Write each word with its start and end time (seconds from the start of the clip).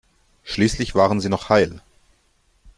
Schließlich 0.45 0.95
waren 0.95 1.21
sie 1.21 1.29
noch 1.29 1.49
heil. 1.49 1.79